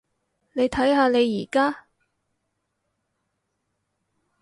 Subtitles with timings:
[0.53, 1.85] 你睇下你而家？